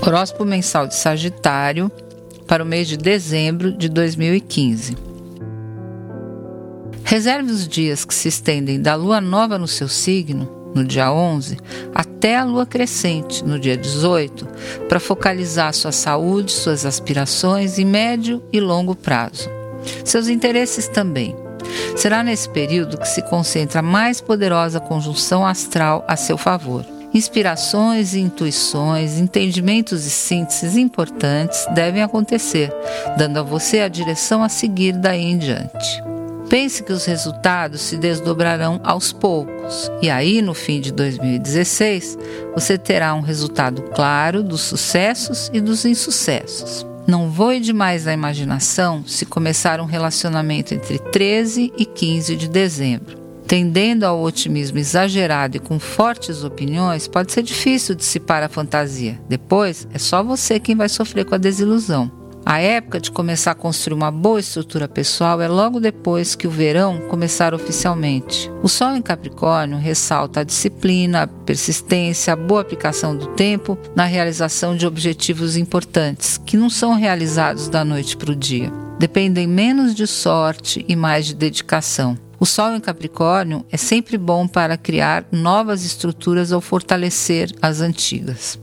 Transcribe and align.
Horóscopo 0.00 0.44
mensal 0.44 0.86
de 0.86 0.94
Sagitário 0.94 1.90
para 2.46 2.62
o 2.62 2.66
mês 2.66 2.88
de 2.88 2.96
dezembro 2.96 3.72
de 3.72 3.88
2015. 3.88 4.96
Reserve 7.04 7.50
os 7.50 7.66
dias 7.66 8.04
que 8.04 8.14
se 8.14 8.28
estendem 8.28 8.80
da 8.80 8.94
lua 8.94 9.20
nova 9.20 9.58
no 9.58 9.66
seu 9.66 9.88
signo, 9.88 10.48
no 10.74 10.84
dia 10.84 11.12
11, 11.12 11.58
até 11.94 12.36
a 12.36 12.44
lua 12.44 12.64
crescente, 12.64 13.44
no 13.44 13.58
dia 13.58 13.76
18, 13.76 14.46
para 14.88 15.00
focalizar 15.00 15.74
sua 15.74 15.92
saúde, 15.92 16.52
suas 16.52 16.86
aspirações 16.86 17.78
em 17.78 17.84
médio 17.84 18.42
e 18.52 18.60
longo 18.60 18.94
prazo. 18.94 19.50
Seus 20.04 20.28
interesses 20.28 20.86
também. 20.86 21.34
Será 21.96 22.22
nesse 22.22 22.48
período 22.48 22.98
que 22.98 23.08
se 23.08 23.22
concentra 23.22 23.80
a 23.80 23.82
mais 23.82 24.20
poderosa 24.20 24.80
conjunção 24.80 25.46
astral 25.46 26.04
a 26.06 26.16
seu 26.16 26.38
favor. 26.38 26.97
Inspirações 27.12 28.14
e 28.14 28.20
intuições, 28.20 29.18
entendimentos 29.18 30.04
e 30.04 30.10
sínteses 30.10 30.76
importantes 30.76 31.66
devem 31.74 32.02
acontecer, 32.02 32.70
dando 33.16 33.38
a 33.38 33.42
você 33.42 33.80
a 33.80 33.88
direção 33.88 34.42
a 34.42 34.48
seguir 34.48 34.92
daí 34.92 35.22
em 35.22 35.38
diante. 35.38 36.02
Pense 36.50 36.82
que 36.82 36.92
os 36.92 37.04
resultados 37.04 37.82
se 37.82 37.96
desdobrarão 37.96 38.80
aos 38.82 39.12
poucos, 39.12 39.90
e 40.00 40.08
aí 40.08 40.40
no 40.40 40.54
fim 40.54 40.80
de 40.80 40.92
2016 40.92 42.18
você 42.54 42.78
terá 42.78 43.14
um 43.14 43.20
resultado 43.20 43.82
claro 43.94 44.42
dos 44.42 44.62
sucessos 44.62 45.50
e 45.52 45.60
dos 45.60 45.84
insucessos. 45.84 46.86
Não 47.06 47.30
voe 47.30 47.58
demais 47.58 48.04
na 48.04 48.12
imaginação 48.12 49.02
se 49.06 49.24
começar 49.24 49.80
um 49.80 49.86
relacionamento 49.86 50.74
entre 50.74 50.98
13 50.98 51.72
e 51.76 51.86
15 51.86 52.36
de 52.36 52.48
dezembro. 52.48 53.17
Tendendo 53.48 54.04
ao 54.04 54.22
otimismo 54.22 54.76
exagerado 54.76 55.56
e 55.56 55.60
com 55.60 55.78
fortes 55.78 56.44
opiniões, 56.44 57.08
pode 57.08 57.32
ser 57.32 57.42
difícil 57.42 57.94
dissipar 57.94 58.42
a 58.42 58.48
fantasia. 58.48 59.18
Depois, 59.26 59.88
é 59.90 59.98
só 59.98 60.22
você 60.22 60.60
quem 60.60 60.76
vai 60.76 60.86
sofrer 60.86 61.24
com 61.24 61.34
a 61.34 61.38
desilusão. 61.38 62.12
A 62.44 62.60
época 62.60 63.00
de 63.00 63.10
começar 63.10 63.52
a 63.52 63.54
construir 63.54 63.94
uma 63.94 64.10
boa 64.10 64.38
estrutura 64.38 64.86
pessoal 64.86 65.40
é 65.40 65.48
logo 65.48 65.80
depois 65.80 66.34
que 66.34 66.46
o 66.46 66.50
verão 66.50 67.00
começar 67.08 67.54
oficialmente. 67.54 68.50
O 68.62 68.68
Sol 68.68 68.94
em 68.94 69.02
Capricórnio 69.02 69.78
ressalta 69.78 70.40
a 70.40 70.44
disciplina, 70.44 71.22
a 71.22 71.26
persistência, 71.26 72.34
a 72.34 72.36
boa 72.36 72.60
aplicação 72.60 73.16
do 73.16 73.28
tempo 73.28 73.78
na 73.96 74.04
realização 74.04 74.76
de 74.76 74.86
objetivos 74.86 75.56
importantes, 75.56 76.36
que 76.36 76.56
não 76.56 76.68
são 76.68 76.94
realizados 76.94 77.66
da 77.70 77.82
noite 77.82 78.14
para 78.14 78.32
o 78.32 78.36
dia. 78.36 78.70
Dependem 78.98 79.46
menos 79.46 79.94
de 79.94 80.06
sorte 80.06 80.84
e 80.86 80.94
mais 80.94 81.24
de 81.24 81.34
dedicação. 81.34 82.27
O 82.40 82.46
Sol 82.46 82.74
em 82.74 82.80
Capricórnio 82.80 83.66
é 83.70 83.76
sempre 83.76 84.16
bom 84.16 84.46
para 84.46 84.76
criar 84.76 85.26
novas 85.32 85.84
estruturas 85.84 86.52
ou 86.52 86.60
fortalecer 86.60 87.52
as 87.60 87.80
antigas. 87.80 88.58